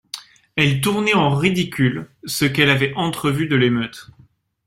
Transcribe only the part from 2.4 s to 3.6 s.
qu'elle avait entrevu de